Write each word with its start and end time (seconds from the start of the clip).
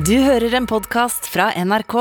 Du 0.00 0.14
hører 0.16 0.54
en 0.56 0.64
podkast 0.64 1.26
fra 1.28 1.50
NRK. 1.60 1.94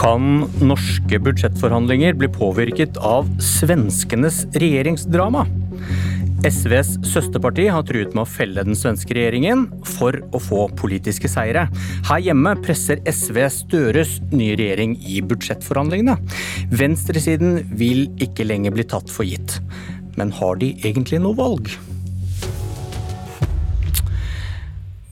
Kan 0.00 0.32
norske 0.64 1.20
budsjettforhandlinger 1.22 2.18
bli 2.18 2.30
påvirket 2.32 2.98
av 2.98 3.28
svenskenes 3.38 4.42
regjeringsdrama? 4.56 5.44
SVs 6.44 6.98
søsterparti 7.08 7.64
har 7.72 7.86
truet 7.88 8.12
med 8.12 8.20
å 8.26 8.28
felle 8.28 8.60
den 8.66 8.76
svenske 8.76 9.14
regjeringen 9.16 9.62
for 9.94 10.18
å 10.36 10.40
få 10.42 10.66
politiske 10.76 11.30
seire. 11.32 11.62
Her 12.04 12.20
hjemme 12.20 12.52
presser 12.60 13.00
SV 13.08 13.38
Støres 13.54 14.18
nye 14.28 14.52
regjering 14.60 14.92
i 15.08 15.22
budsjettforhandlingene. 15.24 16.18
Venstresiden 16.68 17.62
vil 17.80 18.10
ikke 18.20 18.44
lenger 18.44 18.76
bli 18.76 18.84
tatt 18.92 19.08
for 19.08 19.24
gitt. 19.24 19.56
Men 20.20 20.34
har 20.36 20.60
de 20.60 20.74
egentlig 20.84 21.22
noe 21.24 21.38
valg? 21.38 21.72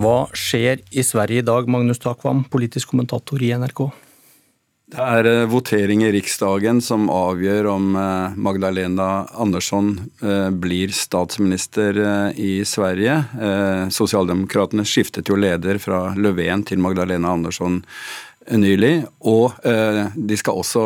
Hva 0.03 0.17
skjer 0.37 0.85
i 0.93 1.07
Sverige 1.07 1.41
i 1.41 1.49
dag, 1.49 1.65
Magnus 1.71 2.03
Takvam, 2.03 2.45
politisk 2.53 2.93
kommentator 2.93 3.41
i 3.41 3.55
NRK? 3.57 3.87
Det 4.93 5.01
er 5.01 5.25
eh, 5.25 5.47
votering 5.49 6.03
i 6.05 6.11
Riksdagen 6.13 6.83
som 6.85 7.07
avgjør 7.09 7.69
om 7.73 7.95
eh, 7.97 8.35
Magdalena 8.37 9.25
Andersson 9.41 9.95
eh, 10.21 10.51
blir 10.53 10.93
statsminister 10.93 11.97
i 12.37 12.61
Sverige. 12.69 13.15
Sosialdemokratene 13.93 14.85
skiftet 14.89 15.31
jo 15.33 15.39
leder 15.41 15.81
fra 15.81 16.11
Löfven 16.19 16.67
til 16.69 16.83
Magdalena 16.85 17.33
Andersson 17.33 17.81
nylig. 18.51 19.05
Og 19.29 19.55
de 19.63 20.39
skal 20.39 20.59
også 20.59 20.85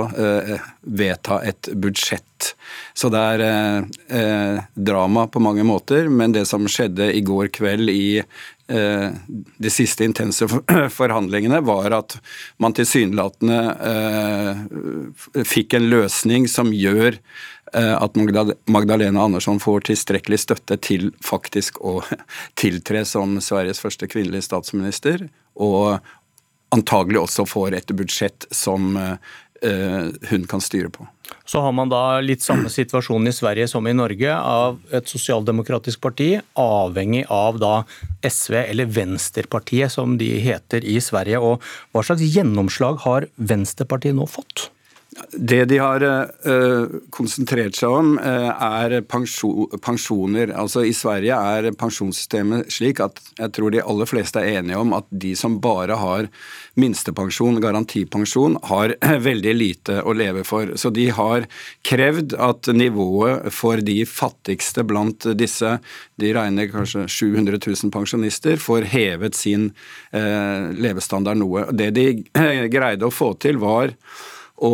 vedta 0.82 1.40
et 1.46 1.70
budsjett. 1.72 2.50
Så 2.94 3.08
det 3.12 3.22
er 3.36 4.60
drama 4.74 5.24
på 5.32 5.40
mange 5.40 5.64
måter, 5.64 6.10
men 6.12 6.34
det 6.36 6.44
som 6.50 6.68
skjedde 6.68 7.08
i 7.16 7.22
går 7.24 7.48
kveld 7.56 7.92
i 7.92 8.20
Eh, 8.68 9.10
de 9.58 9.70
siste 9.70 10.04
intense 10.04 10.46
forhandlingene, 10.98 11.60
var 11.62 11.94
at 11.94 12.16
man 12.58 12.74
tilsynelatende 12.74 13.58
eh, 13.90 15.44
fikk 15.46 15.76
en 15.78 15.86
løsning 15.92 16.48
som 16.50 16.72
gjør 16.74 17.14
eh, 17.14 17.94
at 17.94 18.18
Magdalena 18.18 19.22
Andersson 19.22 19.62
får 19.62 19.86
tilstrekkelig 19.92 20.40
støtte 20.42 20.80
til 20.82 21.12
faktisk 21.22 21.78
å 21.78 22.00
tiltre 22.62 23.04
som 23.06 23.38
Sveriges 23.38 23.82
første 23.84 24.10
kvinnelige 24.10 24.48
statsminister, 24.48 25.28
og 25.54 26.02
antagelig 26.76 27.24
også 27.24 27.48
får 27.48 27.80
et 27.80 27.96
budsjett 27.96 28.48
som 28.54 28.94
hun 30.30 30.42
kan 30.46 30.60
styre 30.60 30.90
på. 30.92 31.06
Så 31.48 31.62
har 31.64 31.72
man 31.72 31.88
da 31.90 32.18
litt 32.20 32.42
samme 32.44 32.68
situasjon 32.70 33.26
i 33.26 33.32
Sverige 33.34 33.68
som 33.70 33.86
i 33.88 33.94
Norge, 33.96 34.30
av 34.36 34.76
et 34.94 35.08
sosialdemokratisk 35.08 36.00
parti, 36.04 36.28
avhengig 36.60 37.24
av 37.32 37.56
da 37.62 37.72
SV, 38.26 38.58
eller 38.66 38.90
Venstrepartiet 38.90 39.94
som 39.94 40.18
de 40.20 40.28
heter 40.44 40.84
i 40.84 40.98
Sverige. 41.02 41.40
Og 41.40 41.64
hva 41.94 42.04
slags 42.04 42.24
gjennomslag 42.26 43.00
har 43.06 43.28
Venstrepartiet 43.38 44.18
nå 44.18 44.28
fått? 44.30 44.68
Det 45.32 45.64
de 45.64 45.78
har 45.80 46.02
uh, 46.04 46.96
konsentrert 47.14 47.76
seg 47.78 47.92
om, 47.92 48.10
uh, 48.20 48.50
er 48.52 48.98
pensjon, 49.08 49.70
pensjoner. 49.82 50.52
Altså 50.52 50.84
I 50.84 50.92
Sverige 50.96 51.36
er 51.36 51.70
pensjonssystemet 51.78 52.68
slik 52.72 53.00
at 53.04 53.20
jeg 53.38 53.54
tror 53.56 53.72
de 53.72 53.80
aller 53.80 54.08
fleste 54.08 54.42
er 54.42 54.60
enige 54.60 54.80
om 54.80 54.92
at 54.96 55.08
de 55.08 55.32
som 55.38 55.56
bare 55.64 55.96
har 55.96 56.28
minstepensjon, 56.76 57.60
garantipensjon, 57.64 58.58
har 58.68 58.96
veldig 59.28 59.56
lite 59.56 59.98
å 60.04 60.14
leve 60.16 60.44
for. 60.48 60.74
Så 60.76 60.92
de 60.92 61.08
har 61.16 61.48
krevd 61.86 62.36
at 62.36 62.68
nivået 62.76 63.48
for 63.56 63.80
de 63.80 64.02
fattigste 64.08 64.84
blant 64.84 65.30
disse, 65.38 65.78
de 66.20 66.36
regner 66.36 66.70
kanskje 66.72 67.06
700 67.08 67.60
000 67.64 67.92
pensjonister, 67.94 68.60
får 68.60 68.90
hevet 68.92 69.36
sin 69.36 69.70
levestandard 70.12 71.40
noe. 71.40 71.66
Det 71.72 71.92
de 71.96 72.08
greide 72.76 73.08
å 73.08 73.14
få 73.14 73.32
til, 73.40 73.60
var 73.62 73.94
å 74.56 74.70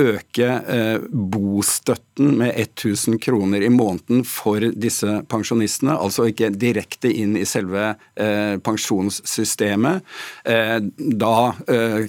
øke 0.00 0.46
eh, 0.46 0.98
bostøtten 1.10 2.36
med 2.38 2.54
1000 2.56 3.18
kroner 3.22 3.62
i 3.62 3.70
måneden 3.72 4.24
for 4.28 4.62
disse 4.74 5.20
pensjonistene. 5.30 5.96
Altså 5.96 6.28
ikke 6.30 6.50
direkte 6.54 7.10
inn 7.12 7.36
i 7.38 7.46
selve 7.48 7.94
eh, 8.16 8.56
pensjonssystemet. 8.64 10.06
Eh, 10.44 10.78
da 11.20 11.34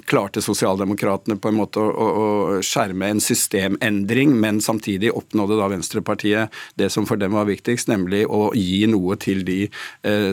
klarte 0.08 0.42
sosialdemokratene 0.44 1.38
på 1.42 1.50
en 1.50 1.58
måte 1.58 1.82
å, 1.82 2.60
skjerme 2.66 3.10
en 3.12 3.22
systemendring, 3.24 4.34
men 4.40 4.60
samtidig 4.64 5.12
oppnådde 5.16 5.58
da 5.60 5.70
Venstrepartiet 5.72 6.62
det 6.80 6.90
som 6.94 7.08
for 7.10 7.20
dem 7.20 7.36
var 7.36 7.48
viktigst, 7.50 7.90
nemlig 7.92 8.24
å 8.28 8.52
gi 8.58 8.86
noe 8.90 9.18
til 9.22 9.44
de 9.48 9.60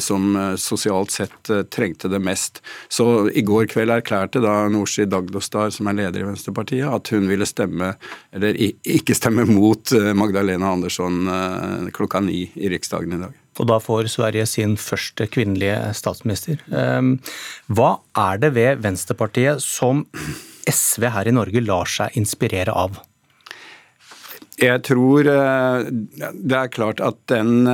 som 0.02 0.36
sosialt 0.60 1.14
sett 1.14 1.50
trengte 1.72 2.10
det 2.10 2.20
mest. 2.22 2.60
Så 2.92 3.28
i 3.30 3.44
går 3.46 3.68
kveld 3.72 3.94
erklærte 3.94 4.42
da 4.44 4.56
Nooshi 4.72 5.06
Dagdostar, 5.08 5.72
som 5.74 5.90
er 5.90 6.00
leder 6.02 6.24
i 6.24 6.28
Venstrepartiet, 6.28 6.88
at 6.88 7.12
hun 7.14 7.28
ville 7.30 7.47
stemme, 7.48 7.92
eller 8.34 8.56
ikke 8.58 9.16
stemme 9.16 9.46
mot 9.48 9.92
eh, 9.96 10.12
Magdalena 10.16 10.72
Andersson 10.76 11.28
eh, 11.32 11.88
klokka 11.94 12.22
ni 12.24 12.44
i 12.54 12.70
Riksdagen 12.72 13.16
i 13.16 13.20
dag. 13.24 13.36
Og 13.58 13.66
da 13.70 13.80
får 13.82 14.10
Sverige 14.12 14.46
sin 14.46 14.76
første 14.78 15.26
kvinnelige 15.32 15.90
statsminister. 15.98 16.60
Ehm, 16.70 17.16
hva 17.66 17.96
er 18.28 18.38
det 18.44 18.52
ved 18.54 18.84
Venstrepartiet 18.84 19.64
som 19.64 20.04
SV 20.68 21.08
her 21.10 21.30
i 21.30 21.34
Norge 21.34 21.64
lar 21.64 21.90
seg 21.90 22.14
inspirere 22.20 22.74
av? 22.76 23.00
Jeg 24.58 24.82
tror 24.86 25.26
eh, 25.30 25.90
det 25.90 26.60
er 26.60 26.70
klart 26.74 27.02
at 27.02 27.18
den 27.30 27.66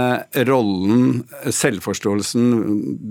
rollen, 0.48 1.22
selvforståelsen, 1.44 2.48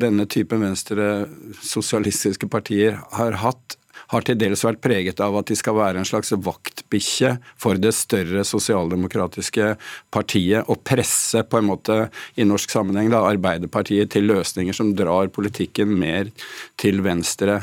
denne 0.02 0.26
typen 0.30 0.66
venstre 0.66 1.28
sosialistiske 1.62 2.50
partier 2.54 3.00
har 3.18 3.42
hatt, 3.46 3.78
har 4.14 4.26
til 4.26 4.38
dels 4.40 4.64
vært 4.66 4.82
preget 4.84 5.22
av 5.24 5.36
at 5.40 5.50
de 5.50 5.58
skal 5.58 5.78
være 5.78 6.02
en 6.02 6.08
slags 6.08 6.34
vaktbikkje 6.46 7.36
for 7.60 7.82
det 7.82 7.94
større 7.98 8.46
sosialdemokratiske 8.48 9.74
partiet, 10.14 10.70
og 10.70 10.84
presse 10.86 11.44
på 11.48 11.60
en 11.60 11.70
måte 11.72 11.98
i 12.38 12.48
norsk 12.48 12.74
sammenheng 12.74 13.12
da, 13.14 13.24
Arbeiderpartiet 13.28 14.14
til 14.14 14.30
løsninger 14.30 14.76
som 14.76 14.94
drar 14.98 15.32
politikken 15.34 15.96
mer 16.00 16.32
til 16.80 17.02
venstre. 17.06 17.62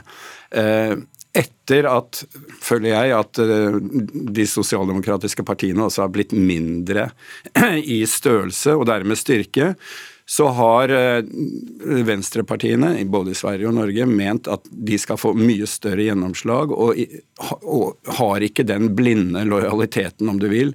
Eh, 0.51 0.99
etter 1.31 1.87
at, 1.87 2.25
føler 2.63 2.91
jeg, 2.91 3.15
at 3.15 3.41
eh, 3.45 3.77
de 4.35 4.47
sosialdemokratiske 4.51 5.45
partiene 5.47 5.87
også 5.87 6.05
har 6.05 6.15
blitt 6.15 6.35
mindre 6.35 7.11
i 7.97 8.03
størrelse 8.09 8.75
og 8.75 8.89
dermed 8.91 9.19
styrke, 9.21 9.75
så 10.31 10.47
har 10.49 10.89
eh, 10.89 11.25
venstrepartiene, 12.05 13.05
både 13.05 13.33
i 13.33 13.35
Sverige 13.35 13.67
og 13.67 13.75
Norge, 13.75 14.05
ment 14.07 14.47
at 14.47 14.69
de 14.71 14.95
skal 15.03 15.19
få 15.19 15.33
mye 15.35 15.67
større 15.67 16.05
gjennomslag, 16.07 16.71
og, 16.71 17.01
har 18.21 18.45
ikke 18.47 18.63
den 18.69 18.93
blinde 18.95 19.43
lojaliteten, 19.49 20.29
om 20.31 20.39
du 20.39 20.47
vil, 20.53 20.71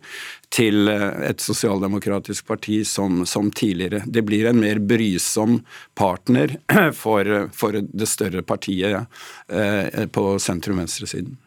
til 0.51 0.91
eh, 0.91 1.29
et 1.29 1.39
sosialdemokratisk 1.39 2.49
parti 2.51 2.81
som, 2.83 3.21
som, 3.23 3.47
tidligere. 3.47 4.01
Det 4.03 4.25
blir 4.27 4.49
en 4.49 4.59
mer 4.59 4.81
brysom 4.83 5.61
partner 5.95 6.57
for, 7.03 7.31
for 7.55 7.79
det 7.79 8.09
større 8.11 8.43
partiet 8.43 9.07
eh, 9.47 10.03
på 10.11 10.25
sentrum-venstresiden. 10.35 11.39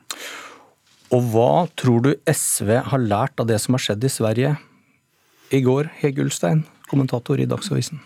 Og 1.12 1.28
hva 1.34 1.52
tror 1.76 2.08
du 2.08 2.10
SV 2.24 2.72
har 2.88 3.04
lært 3.04 3.36
av 3.36 3.52
det 3.52 3.60
som 3.60 3.76
har 3.76 3.84
skjedd 3.84 4.08
i 4.08 4.14
Sverige 4.16 4.56
i 5.52 5.60
går, 5.68 5.92
Hege 6.00 6.24
Ulstein? 6.24 6.64
Kommentator 6.90 7.40
i 7.40 7.46
Dagsavisen? 7.48 8.00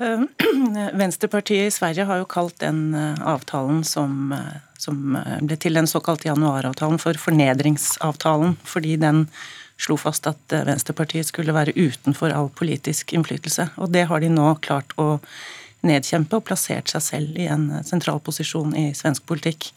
Eh, 0.00 0.20
Venstrepartiet 0.98 1.66
i 1.66 1.70
Sverige 1.74 2.04
har 2.04 2.22
jo 2.22 2.30
kalt 2.30 2.58
den 2.62 2.94
eh, 2.94 3.22
avtalen 3.26 3.84
som, 3.84 4.32
eh, 4.32 4.58
som 4.78 5.18
ble 5.42 5.58
til 5.58 5.78
den 5.78 5.90
såkalte 5.90 6.30
januaravtalen 6.30 7.00
for 7.02 7.18
fornedringsavtalen, 7.18 8.56
fordi 8.64 8.96
den 9.02 9.26
slo 9.78 9.94
fast 9.98 10.26
at 10.26 10.50
Venstrepartiet 10.50 11.28
skulle 11.28 11.54
være 11.54 11.76
utenfor 11.76 12.34
all 12.34 12.48
politisk 12.50 13.12
innflytelse. 13.14 13.68
Og 13.78 13.92
det 13.94 14.08
har 14.10 14.22
de 14.22 14.30
nå 14.32 14.56
klart 14.62 14.94
å 14.98 15.20
nedkjempe 15.86 16.40
og 16.40 16.48
plassert 16.48 16.90
seg 16.90 17.04
selv 17.04 17.38
i 17.38 17.46
en 17.46 17.68
sentral 17.86 18.18
posisjon 18.18 18.74
i 18.74 18.88
svensk 18.98 19.22
politikk. 19.30 19.70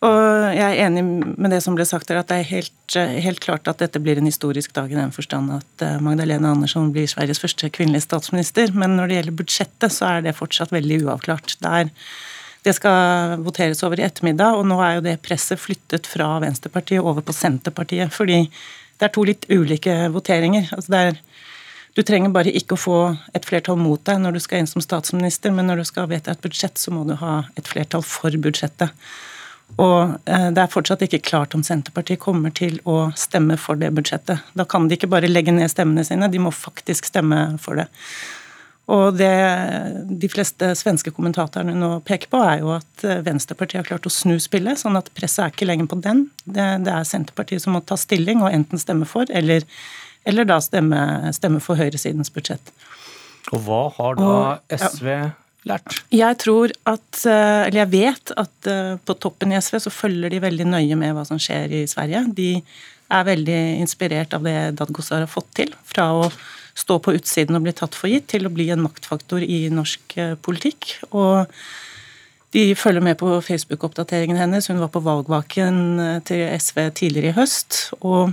Og 0.00 0.16
jeg 0.56 0.64
er 0.64 0.86
enig 0.86 1.02
med 1.04 1.52
det 1.52 1.58
som 1.60 1.74
ble 1.76 1.84
sagt 1.84 2.08
her, 2.08 2.22
at 2.22 2.30
det 2.30 2.38
er 2.40 2.48
helt, 2.48 2.94
helt, 2.96 3.40
klart 3.44 3.68
at 3.68 3.82
dette 3.82 4.00
blir 4.00 4.16
en 4.16 4.28
historisk 4.28 4.72
dag 4.72 4.88
i 4.88 4.96
den 4.96 5.12
forstand 5.12 5.52
at 5.58 5.84
eh, 5.84 5.98
Magdalena 6.00 6.54
Andersson 6.54 6.88
blir 6.94 7.08
Sveriges 7.10 7.42
første 7.42 7.68
kvinnelige 7.68 8.06
statsminister. 8.06 8.72
Men 8.72 8.96
når 8.96 9.10
det 9.10 9.18
gjelder 9.18 9.38
budsjettet, 9.42 9.92
så 9.92 10.08
er 10.08 10.24
det 10.24 10.38
fortsatt 10.38 10.72
veldig 10.72 11.02
uavklart. 11.04 11.58
Der 11.60 11.92
det 12.64 12.74
skal 12.76 13.40
voteres 13.40 13.80
over 13.84 14.00
i 14.00 14.04
ettermiddag, 14.04 14.56
og 14.56 14.66
nå 14.68 14.76
er 14.84 14.98
jo 14.98 15.04
det 15.04 15.20
presset 15.24 15.60
flyttet 15.60 16.08
fra 16.08 16.34
Venstrepartiet 16.42 17.00
over 17.00 17.24
på 17.24 17.32
Senterpartiet. 17.32 18.12
Fordi 18.12 18.42
det 18.44 19.06
er 19.06 19.12
to 19.14 19.24
litt 19.24 19.46
ulike 19.52 19.94
voteringer. 20.12 20.68
Altså 20.76 20.96
er 20.98 21.20
du 21.96 22.04
trenger 22.06 22.30
bare 22.32 22.52
ikke 22.54 22.76
å 22.76 22.80
få 22.80 22.98
et 23.34 23.44
flertall 23.48 23.76
mot 23.80 24.00
deg 24.06 24.20
når 24.22 24.36
du 24.36 24.40
skal 24.44 24.62
inn 24.62 24.68
som 24.70 24.80
statsminister, 24.84 25.52
men 25.52 25.66
når 25.68 25.82
du 25.82 25.88
skal 25.88 26.08
vedta 26.08 26.32
et 26.32 26.44
budsjett, 26.44 26.78
så 26.78 26.92
må 26.94 27.02
du 27.08 27.16
ha 27.18 27.42
et 27.58 27.68
flertall 27.68 28.04
for 28.06 28.36
budsjettet. 28.40 28.94
Og 29.78 30.16
Det 30.26 30.60
er 30.60 30.72
fortsatt 30.72 31.04
ikke 31.06 31.22
klart 31.24 31.54
om 31.54 31.62
Senterpartiet 31.64 32.20
kommer 32.20 32.50
til 32.50 32.80
å 32.88 33.12
stemme 33.16 33.56
for 33.56 33.78
det 33.80 33.92
budsjettet. 33.96 34.42
Da 34.58 34.66
kan 34.68 34.88
de 34.88 34.98
ikke 34.98 35.08
bare 35.08 35.30
legge 35.30 35.54
ned 35.54 35.70
stemmene 35.72 36.04
sine, 36.04 36.28
de 36.28 36.42
må 36.42 36.52
faktisk 36.52 37.08
stemme 37.08 37.58
for 37.62 37.80
det. 37.80 37.86
Og 38.90 39.14
det 39.14 39.30
de 40.20 40.28
fleste 40.30 40.72
svenske 40.78 41.12
kommentatorene 41.14 41.76
nå 41.78 41.90
peker 42.06 42.30
på, 42.32 42.40
er 42.42 42.62
jo 42.62 42.72
at 42.74 43.04
eh, 43.06 43.22
Venstrepartiet 43.26 43.82
har 43.82 43.88
klart 43.92 44.08
å 44.08 44.12
snu 44.12 44.34
spillet, 44.42 44.80
sånn 44.80 44.98
at 44.98 45.12
presset 45.14 45.44
er 45.44 45.52
ikke 45.54 45.68
lenger 45.68 45.90
på 45.92 46.00
den. 46.02 46.24
Det, 46.44 46.66
det 46.86 46.94
er 46.94 47.06
Senterpartiet 47.06 47.62
som 47.62 47.76
må 47.76 47.84
ta 47.86 47.98
stilling 48.00 48.42
og 48.42 48.50
enten 48.50 48.82
stemme 48.82 49.06
for, 49.08 49.30
eller, 49.30 49.66
eller 50.26 50.48
da 50.48 50.58
stemme, 50.64 51.02
stemme, 51.36 51.62
for 51.62 51.78
høyresidens 51.78 52.32
budsjett. 52.34 52.72
Og 53.54 53.62
hva 53.66 53.84
har 53.94 54.18
da 54.18 54.32
og, 54.32 54.74
SV 54.74 55.12
ja. 55.12 55.30
Lært? 55.68 55.98
Jeg 56.14 56.38
tror 56.42 56.72
at, 56.88 57.24
eh, 57.24 57.66
eller 57.66 57.82
jeg 57.82 57.92
vet 57.92 58.32
at 58.40 58.70
eh, 58.70 58.94
på 59.04 59.16
toppen 59.20 59.52
i 59.52 59.60
SV 59.60 59.80
så 59.86 59.92
følger 59.94 60.32
de 60.32 60.42
veldig 60.42 60.68
nøye 60.70 60.98
med 60.98 61.16
hva 61.16 61.26
som 61.28 61.40
skjer 61.40 61.80
i 61.82 61.84
Sverige. 61.90 62.24
De 62.36 62.52
er 63.10 63.26
veldig 63.26 63.60
inspirert 63.82 64.34
av 64.36 64.46
det 64.46 64.56
Dadgostar 64.78 65.24
har 65.24 65.30
fått 65.30 65.52
til. 65.62 65.74
fra 65.84 66.10
å 66.14 66.30
stå 66.80 66.98
på 67.02 67.14
utsiden 67.18 67.58
og 67.58 67.64
bli 67.66 67.74
tatt 67.76 67.96
for 67.98 68.10
gitt, 68.10 68.28
til 68.30 68.46
å 68.46 68.52
bli 68.54 68.70
en 68.72 68.84
maktfaktor 68.84 69.42
i 69.44 69.68
norsk 69.72 70.16
eh, 70.16 70.34
politikk. 70.40 70.94
Og 71.10 71.50
de 72.54 72.74
følger 72.74 73.04
med 73.04 73.18
på 73.20 73.40
Facebook-oppdateringen 73.46 74.38
hennes. 74.40 74.66
Hun 74.70 74.80
var 74.82 74.90
på 74.90 75.02
valgvaken 75.06 75.82
eh, 76.02 76.22
til 76.26 76.46
SV 76.58 76.88
tidligere 76.98 77.34
i 77.34 77.38
høst. 77.40 77.90
og 78.00 78.32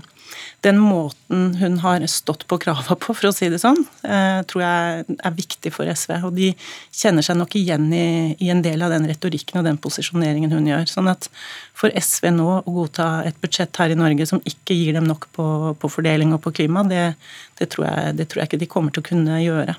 den 0.66 0.80
måten 0.82 1.56
hun 1.56 1.78
har 1.84 2.04
stått 2.10 2.46
på 2.50 2.58
krava 2.62 2.98
på, 3.00 3.14
for 3.16 3.30
å 3.30 3.34
si 3.36 3.50
det 3.52 3.60
sånn, 3.62 3.80
eh, 4.04 4.42
tror 4.50 4.64
jeg 4.64 5.18
er 5.18 5.36
viktig 5.38 5.72
for 5.74 5.88
SV. 5.88 6.18
Og 6.28 6.36
de 6.38 6.52
kjenner 6.92 7.26
seg 7.26 7.38
nok 7.40 7.56
igjen 7.60 7.88
i, 7.94 8.36
i, 8.36 8.50
en 8.54 8.64
del 8.66 8.84
av 8.84 8.94
den 8.94 9.08
retorikken 9.10 9.62
og 9.62 9.68
den 9.68 9.80
posisjoneringen 9.82 10.54
hun 10.54 10.68
gjør. 10.68 10.88
Sånn 10.92 11.12
at 11.12 11.30
for 11.78 11.94
SV 11.94 12.32
nå 12.36 12.50
å 12.60 12.76
godta 12.80 13.10
et 13.30 13.38
budsjett 13.44 13.82
her 13.82 13.94
i 13.94 14.00
Norge 14.00 14.28
som 14.30 14.44
ikke 14.44 14.76
gir 14.78 14.98
dem 14.98 15.08
nok 15.10 15.30
på, 15.38 15.48
på 15.80 15.92
fordeling 15.94 16.34
og 16.36 16.44
på 16.46 16.56
klima, 16.60 16.84
det, 16.88 17.12
det, 17.62 17.72
tror 17.74 17.90
jeg, 17.90 18.18
det 18.20 18.30
tror 18.32 18.44
jeg 18.44 18.52
ikke 18.52 18.64
de 18.66 18.72
kommer 18.72 18.96
til 18.96 19.06
å 19.06 19.10
kunne 19.12 19.44
gjøre. 19.44 19.78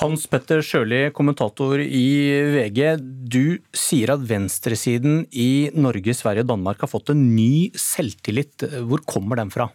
Hans 0.00 0.24
Petter 0.30 0.62
Sjøli, 0.64 1.10
kommentator 1.12 1.80
i 1.82 2.06
VG. 2.54 2.80
Du 3.28 3.58
sier 3.76 4.14
at 4.14 4.22
venstresiden 4.24 5.26
i 5.36 5.68
Norge, 5.76 6.14
Sverige 6.16 6.46
og 6.46 6.52
Danmark 6.54 6.80
har 6.80 6.88
fått 6.88 7.12
en 7.12 7.26
ny 7.34 7.68
selvtillit. 7.76 8.64
Hvor 8.88 9.04
kommer 9.04 9.42
den 9.42 9.52
fra? 9.52 9.68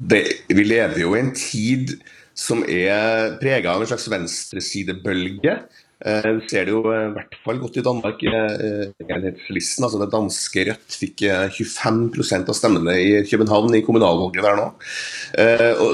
Det, 0.00 0.24
vi 0.48 0.64
lever 0.64 1.02
jo 1.04 1.12
i 1.14 1.20
en 1.20 1.34
tid 1.36 1.98
som 2.34 2.64
er 2.64 3.36
prega 3.42 3.74
av 3.74 3.84
en 3.84 3.92
slags 3.92 4.08
venstresidebølge. 4.10 5.58
Eh, 6.02 6.26
vi 6.26 6.48
ser 6.50 6.66
det 6.66 6.72
jo 6.74 6.82
i 6.90 7.02
hvert 7.14 7.36
fall 7.44 7.60
godt 7.62 7.78
i 7.78 7.84
Danmark. 7.84 8.22
Eh, 8.26 8.90
enhetslisten, 9.06 9.86
altså 9.86 10.00
Det 10.02 10.10
danske 10.12 10.64
Rødt 10.68 10.96
fikk 11.00 11.24
25 11.54 12.00
eh, 12.18 12.42
av 12.42 12.58
stemmene 12.58 12.96
i 12.98 13.12
København 13.28 13.76
i 13.78 13.82
kommunalvalget 13.86 14.44
der 14.44 14.58
nå. 14.58 14.66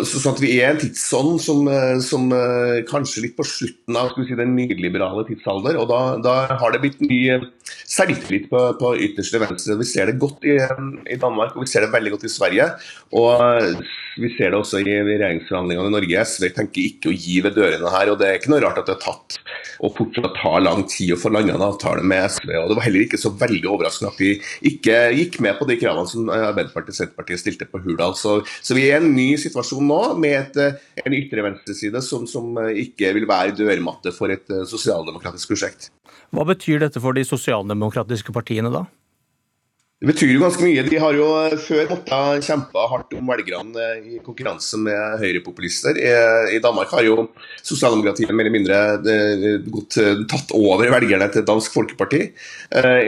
Så 0.09 0.23
sånn 0.23 0.35
at 0.35 0.43
Vi 0.43 0.57
er 0.59 0.73
en 0.73 0.81
tidsånd 0.81 1.41
som, 1.43 1.69
som, 2.05 2.29
kanskje 2.89 3.27
litt 3.27 3.37
på 3.37 3.47
slutten 3.47 3.99
av 3.99 4.13
si, 4.17 4.37
den 4.37 4.57
nyliberale 4.57 5.27
tidsalder. 5.29 5.79
og 5.81 5.89
Da, 5.91 6.01
da 6.23 6.35
har 6.61 6.73
det 6.73 6.83
blitt 6.83 7.01
mye 7.05 7.41
selvtillit 7.91 8.49
på, 8.51 8.61
på, 8.81 8.93
ytterste 9.07 9.41
venstre. 9.43 9.79
Vi 9.79 9.89
ser 9.89 10.11
det 10.11 10.19
godt 10.23 10.47
i, 10.49 10.57
i, 11.11 11.19
Danmark 11.21 11.57
og 11.57 11.67
vi 11.67 11.71
ser 11.71 11.85
det 11.85 11.93
veldig 11.95 12.15
godt 12.17 12.27
i 12.27 12.33
Sverige. 12.33 12.69
Og 13.19 13.83
vi 14.21 14.33
ser 14.37 14.53
det 14.53 14.59
også 14.59 14.81
i 14.83 14.87
regjeringsforhandlingene 14.89 15.91
i 15.91 15.97
Norge. 15.97 16.27
SV 16.27 16.51
tenker 16.57 16.87
ikke 16.87 17.13
å 17.13 17.17
gi 17.17 17.41
ved 17.45 17.57
dørene 17.59 17.95
her. 17.95 18.13
og 18.13 18.21
Det 18.21 18.29
er 18.29 18.41
ikke 18.41 18.55
noe 18.55 18.63
rart 18.65 18.81
at 18.83 18.91
det 18.91 18.97
er 18.99 19.05
tatt 19.05 19.41
og 19.91 19.97
fortsatt 19.99 20.37
tar 20.39 20.63
lang 20.63 20.85
tid 20.89 21.15
å 21.15 21.19
få 21.21 21.33
landa 21.35 21.57
en 21.57 21.67
avtale 21.67 22.05
med 22.07 22.25
SV. 22.31 22.53
og 22.57 22.71
Det 22.71 22.79
var 22.79 22.87
heller 22.87 23.07
ikke 23.07 23.21
så 23.21 23.33
veldig 23.41 23.69
overraskende 23.71 24.13
at 24.13 24.23
de 24.23 24.31
ikke 24.71 24.99
gikk 25.19 25.41
med 25.45 25.59
på 25.59 25.69
de 25.69 25.79
kravene 25.81 26.11
som 26.11 26.31
Arbeiderpartiet 26.31 26.95
og 26.95 27.01
Senterpartiet 27.01 27.43
stilte 27.43 27.69
på 27.71 27.83
Hurdal. 27.85 28.15
Så, 28.19 28.39
så, 28.61 28.77
vi 28.79 28.87
er 28.89 28.99
i 28.99 29.01
en 29.01 29.15
ny 29.17 29.29
situasjon 29.41 29.87
nå, 29.91 30.01
med 30.23 30.39
et, 30.39 30.81
en 31.05 31.17
ytre 31.17 31.45
venstreside 31.47 32.03
som, 32.07 32.27
som 32.31 32.57
ikke 32.71 33.13
vil 33.17 33.29
være 33.31 33.57
dørmatte 33.59 34.15
for 34.17 34.33
et 34.33 34.47
eh, 34.53 34.67
sosialdemokratisk 34.69 35.53
prosjekt. 35.53 35.91
Hva 36.31 36.47
betyr 36.47 36.85
dette 36.85 37.03
for 37.03 37.17
de 37.17 37.27
sosialdemokratiske 37.27 38.35
partiene 38.35 38.71
da? 38.73 38.87
Det 40.01 40.09
betyr 40.15 40.31
jo 40.33 40.41
ganske 40.41 40.65
mye. 40.65 40.81
De 40.89 40.97
har 40.97 41.13
jo 41.13 41.25
eh, 41.43 41.55
før 41.61 41.91
måttet 41.91 42.47
kjempe 42.47 42.85
hardt 42.89 43.11
om 43.19 43.27
velgerne 43.29 43.83
eh, 43.85 44.07
i 44.15 44.21
konkurranse 44.25 44.79
med 44.81 45.19
høyrepopulister. 45.21 45.99
I 46.49 46.61
Danmark 46.65 46.95
har 46.97 47.05
jo 47.05 47.27
sosialdemokratiet 47.61 48.33
mer 48.33 48.49
eller 48.49 48.55
mindre 48.55 48.79
eh, 48.97 49.59
gått, 49.69 49.99
tatt 50.31 50.55
over 50.57 50.89
velgerne 50.95 51.29
til 51.35 51.45
Dansk 51.45 51.77
Folkeparti. 51.77 52.23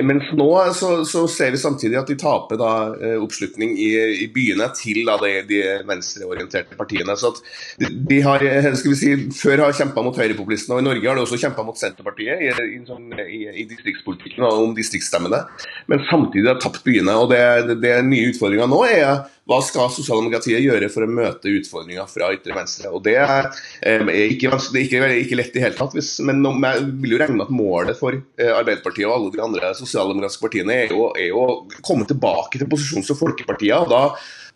Mens 0.04 0.28
nå 0.36 0.48
så, 0.76 0.90
så 1.08 1.22
ser 1.32 1.54
vi 1.54 1.62
samtidig 1.62 1.96
at 1.96 2.12
de 2.12 2.18
taper 2.20 2.60
da 2.60 2.72
oppslutning 3.22 3.72
i, 3.80 3.88
i 4.26 4.28
byene 4.34 4.68
til 4.76 5.00
da, 5.08 5.16
de, 5.22 5.32
de 5.48 5.62
venstreorienterte 5.88 6.76
partiene. 6.76 7.16
Så 7.16 7.32
at 7.32 7.40
de 7.80 8.20
har, 8.26 8.44
skal 8.76 8.92
vi 8.92 9.00
si, 9.00 9.14
før 9.38 9.64
har 9.64 9.78
kjempa 9.80 10.04
mot 10.04 10.20
høyrepopulistene, 10.20 10.76
og 10.76 10.84
i 10.84 10.88
Norge 10.90 11.08
har 11.08 11.16
de 11.16 11.24
også 11.24 11.40
kjempa 11.40 11.64
mot 11.64 11.80
Senterpartiet 11.80 12.44
i, 12.44 12.52
sånn, 12.84 13.08
i, 13.24 13.46
i 13.64 13.66
distriktspolitikken 13.72 14.44
og 14.44 14.68
om 14.68 14.76
distriktsstemmene. 14.76 15.40
Men 15.88 16.04
samtidig 16.12 16.52
har 16.52 16.60
tapt 16.60 16.81
byene. 16.87 17.14
og 17.19 17.31
det, 17.32 17.79
det, 17.82 17.94
nye 18.06 18.32
utfordringa 18.32 18.69
nå 18.70 18.81
er 18.88 19.06
hva 19.49 19.58
skal 19.64 19.90
sosialdemokratiet 19.90 20.62
gjøre 20.62 20.88
for 20.93 21.05
å 21.05 21.11
møte 21.11 21.50
utfordringer 21.50 22.06
fra 22.11 22.31
ytre 22.34 22.55
venstre? 22.55 22.93
Og 22.94 23.02
Det 23.05 23.17
er, 23.19 23.49
eh, 23.82 24.05
ikke, 24.31 24.52
det 24.73 24.81
er 24.81 24.84
ikke, 24.87 25.11
ikke, 25.25 25.38
lett 25.40 25.56
i 25.58 25.64
hele 25.64 25.79
tatt, 25.79 25.96
hvis, 25.96 26.14
men 26.23 26.44
jeg 26.46 26.87
vil 27.02 27.17
jo 27.17 27.23
regne 27.23 27.40
med 27.40 27.49
at 27.49 27.56
målet 27.56 27.99
for 27.99 28.14
eh, 28.14 28.52
Arbeiderpartiet 28.52 29.08
og 29.08 29.17
alle 29.17 29.34
de 29.34 29.43
andre 29.43 29.73
sosialdemokratiske 29.79 30.46
partiene 30.46 30.79
er 30.84 30.94
jo, 30.94 31.11
er 31.17 31.32
jo 31.32 31.43
å 31.43 31.58
komme 31.82 32.06
tilbake 32.08 32.61
til 32.61 32.70
posisjons- 32.70 33.11
og 33.14 33.20
folkepartier. 33.25 33.82
og 33.82 33.90
da, 33.90 34.05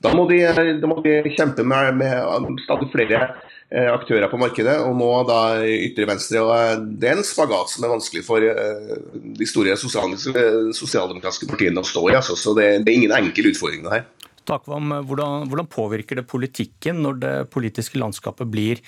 da, 0.06 0.14
må 0.14 0.28
de, 0.30 0.40
da 0.80 0.90
må 0.90 1.02
de 1.04 1.18
kjempe 1.34 1.66
med, 1.66 1.98
med 1.98 2.64
stadig 2.64 2.90
flere 2.94 3.26
aktører 3.74 4.30
på 4.30 4.38
markedet, 4.38 4.76
og 4.86 4.94
nå 4.94 5.08
da 5.26 5.40
ytre 5.66 6.06
venstre. 6.06 6.42
og 6.44 6.52
eh, 6.54 6.84
Det 7.02 7.10
er 7.10 7.18
en 7.18 7.26
spagat 7.26 7.72
som 7.72 7.86
er 7.86 7.94
vanskelig 7.96 8.22
for 8.26 8.42
eh, 8.42 8.92
de 9.40 9.48
store 9.48 9.74
sosialdemokratiske 9.80 11.48
partiene 11.50 11.82
å 11.82 11.88
stå 11.88 12.04
i. 12.10 12.14
Altså, 12.14 12.38
så 12.38 12.54
det, 12.58 12.68
er 12.78 12.94
ingen 12.94 13.14
enkel 13.16 13.50
utfordring 13.50 13.82
det 13.86 13.96
her. 13.96 14.06
Takvam, 14.46 14.92
hvordan, 15.08 15.48
hvordan 15.50 15.66
påvirker 15.66 16.20
det 16.20 16.28
politikken 16.30 17.02
når 17.02 17.18
det 17.18 17.34
politiske 17.50 17.98
landskapet 17.98 18.46
blir 18.46 18.82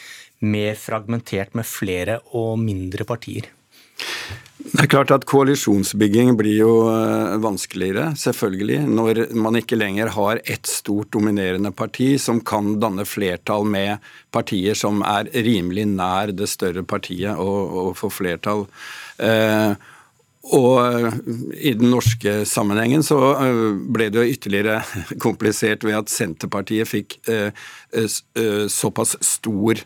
mer 0.47 0.79
fragmentert 0.79 1.57
med 1.59 1.67
flere 1.67 2.21
og 2.39 2.61
mindre 2.63 3.03
partier? 3.09 3.51
Det 4.69 4.83
er 4.85 4.91
klart 4.91 5.13
at 5.15 5.25
Koalisjonsbygging 5.29 6.35
blir 6.37 6.59
jo 6.61 6.73
eh, 6.93 7.37
vanskeligere, 7.41 8.11
selvfølgelig, 8.21 8.81
når 8.91 9.21
man 9.39 9.57
ikke 9.61 9.79
lenger 9.79 10.13
har 10.13 10.41
ett 10.45 10.69
stort 10.69 11.13
dominerende 11.15 11.73
parti 11.73 12.11
som 12.21 12.43
kan 12.45 12.75
danne 12.83 13.07
flertall 13.09 13.65
med 13.69 14.05
partier 14.35 14.77
som 14.77 15.01
er 15.07 15.31
rimelig 15.33 15.87
nær 15.89 16.35
det 16.37 16.51
større 16.53 16.85
partiet 16.85 17.39
og, 17.41 17.79
og 17.83 17.95
få 18.01 18.11
flertall. 18.13 18.67
Eh, 19.19 19.73
og 20.49 20.75
eh, 20.85 21.17
i 21.71 21.73
den 21.77 21.91
norske 21.93 22.43
sammenhengen 22.49 23.03
så 23.05 23.19
eh, 23.35 23.65
ble 23.89 24.09
det 24.13 24.21
jo 24.21 24.37
ytterligere 24.37 24.83
komplisert 25.25 25.85
ved 25.87 25.99
at 26.03 26.13
Senterpartiet 26.13 26.89
fikk 26.89 27.19
såpass 28.69 29.17
stor 29.25 29.81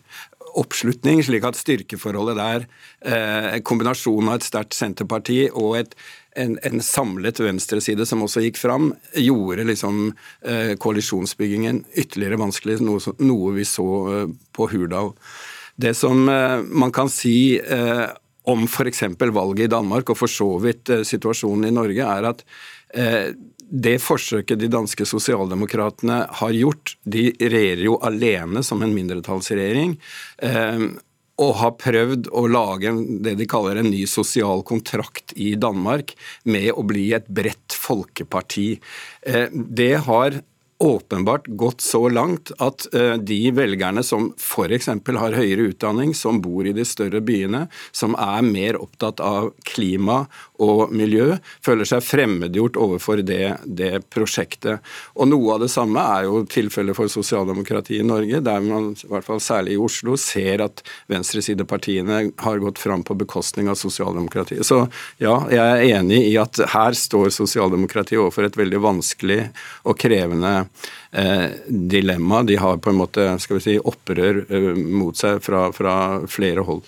oppslutning, 0.59 1.23
slik 1.25 1.45
at 1.47 1.59
styrkeforholdet 1.59 2.39
der, 2.39 2.67
eh, 3.05 3.59
kombinasjonen 3.65 4.31
av 4.31 4.41
et 4.41 4.47
sterkt 4.47 4.77
Senterparti 4.77 5.47
og 5.51 5.77
et, 5.79 5.95
en, 6.37 6.59
en, 6.65 6.81
samlet 6.81 7.41
venstreside 7.41 8.07
som 8.09 8.25
også 8.25 8.45
gikk 8.45 8.61
fram, 8.61 8.93
gjorde 9.17 9.67
liksom 9.69 10.13
eh, 10.45 10.75
koalisjonsbyggingen 10.81 11.85
ytterligere 11.93 12.41
vanskelig, 12.41 12.81
noe, 12.85 13.15
noe 13.21 13.55
vi 13.57 13.67
så 13.69 13.89
eh, 14.13 14.27
på 14.53 14.69
Hurdal. 14.73 15.13
Det 15.77 15.95
som 15.97 16.29
eh, 16.29 16.61
man 16.63 16.93
kan 16.93 17.11
si 17.13 17.59
eh, 17.59 18.07
om 18.49 18.67
f.eks. 18.67 19.05
valget 19.21 19.69
i 19.69 19.73
Danmark, 19.73 20.11
og 20.11 20.19
for 20.19 20.31
så 20.31 20.51
vidt 20.63 20.91
situasjonen 21.07 21.69
i 21.69 21.75
Norge, 21.75 22.03
er 22.03 22.27
at 22.33 22.41
det 23.73 23.97
forsøket 24.05 24.61
de 24.61 24.69
danske 24.73 25.07
sosialdemokratene 25.09 26.19
har 26.41 26.53
gjort 26.53 26.97
De 27.09 27.31
regjerer 27.41 27.87
jo 27.87 27.97
alene 28.05 28.61
som 28.67 28.83
en 28.85 28.93
mindretallsregjering. 28.93 29.97
Eh, 30.45 30.85
og 31.43 31.55
har 31.59 31.73
prøvd 31.81 32.29
å 32.37 32.45
lage 32.53 32.93
det 33.25 33.33
de 33.41 33.49
kaller 33.49 33.81
en 33.81 33.89
ny 33.91 34.05
sosial 34.07 34.61
kontrakt 34.69 35.33
i 35.41 35.55
Danmark 35.57 36.13
med 36.45 36.69
å 36.77 36.85
bli 36.87 37.09
et 37.17 37.27
bredt 37.33 37.75
folkeparti. 37.75 38.69
Eh, 39.27 39.49
det 39.51 39.95
har 40.07 40.43
åpenbart 40.83 41.47
gått 41.47 41.81
så 41.81 42.09
langt 42.09 42.51
at 42.59 42.87
uh, 42.95 43.15
de 43.15 43.39
velgerne 43.55 44.03
som 44.03 44.33
f.eks. 44.35 44.89
har 44.91 45.37
høyere 45.39 45.69
utdanning, 45.71 46.11
som 46.15 46.41
bor 46.43 46.67
i 46.67 46.75
de 46.75 46.85
større 46.87 47.23
byene, 47.23 47.69
som 47.95 48.17
er 48.19 48.43
mer 48.43 48.81
opptatt 48.83 49.23
av 49.23 49.53
klima 49.69 50.25
og 50.63 50.93
miljø 50.95 51.37
føler 51.65 51.89
seg 51.89 52.05
fremmedgjort 52.07 52.79
overfor 52.81 53.23
det, 53.27 53.57
det 53.67 54.05
prosjektet. 54.13 54.83
Og 55.17 55.29
Noe 55.33 55.57
av 55.57 55.65
det 55.65 55.71
samme 55.73 56.03
er 56.17 56.29
jo 56.29 56.43
tilfellet 56.51 56.97
for 56.97 57.11
sosialdemokratiet 57.11 58.03
i 58.03 58.07
Norge, 58.07 58.43
der 58.45 58.65
man 58.65 58.93
i 58.95 59.11
hvert 59.11 59.27
fall 59.27 59.43
særlig 59.43 59.77
i 59.77 59.83
Oslo 59.83 60.17
ser 60.21 60.65
at 60.67 60.85
venstresidepartiene 61.11 62.23
har 62.45 62.63
gått 62.63 62.81
fram 62.83 63.05
på 63.07 63.17
bekostning 63.19 63.71
av 63.73 63.79
sosialdemokratiet. 63.81 64.65
Så 64.67 64.85
ja, 65.23 65.37
jeg 65.51 65.63
er 65.63 65.99
enig 65.99 66.23
i 66.31 66.37
at 66.41 66.61
her 66.75 66.97
står 66.99 67.33
sosialdemokratiet 67.35 68.21
overfor 68.21 68.49
et 68.49 68.59
veldig 68.59 68.83
vanskelig 68.83 69.41
og 69.89 69.99
krevende 70.01 70.55
eh, 71.11 71.49
dilemma. 71.67 72.43
De 72.47 72.59
har 72.61 72.79
på 72.83 72.93
en 72.93 73.01
måte 73.03 73.29
skal 73.43 73.59
vi 73.59 73.67
si, 73.67 73.79
opprør 73.79 74.45
eh, 74.49 74.73
mot 74.77 75.17
seg 75.19 75.43
fra, 75.45 75.69
fra 75.75 75.95
flere 76.31 76.67
hold. 76.67 76.85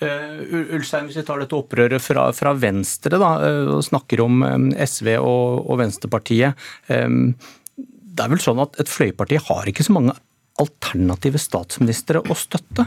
Uh, 0.00 0.72
Ulstein, 0.72 1.10
Hvis 1.10 1.18
vi 1.20 1.26
tar 1.28 1.42
dette 1.42 1.56
opprøret 1.58 2.00
fra, 2.00 2.30
fra 2.32 2.54
Venstre 2.56 3.18
da, 3.20 3.34
uh, 3.36 3.72
og 3.76 3.84
snakker 3.84 4.22
om 4.24 4.40
um, 4.40 4.68
SV 4.72 5.12
og, 5.18 5.66
og 5.68 5.80
Venstrepartiet. 5.82 6.68
Det 6.88 8.24
er 8.24 8.32
vel 8.32 8.40
sånn 8.42 8.62
at 8.64 8.78
Et 8.80 8.90
fløyparti 8.90 9.38
har 9.44 9.68
ikke 9.68 9.84
så 9.86 9.94
mange 9.96 10.16
alternative 10.60 11.40
statsministre 11.40 12.20
å 12.20 12.36
støtte. 12.36 12.84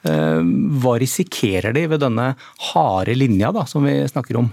Hva 0.00 0.92
risikerer 1.02 1.74
de 1.76 1.82
ved 1.90 2.00
denne 2.00 2.30
harde 2.70 3.16
linja 3.18 3.50
da, 3.52 3.66
som 3.68 3.84
vi 3.84 3.98
snakker 4.08 4.38
om? 4.40 4.46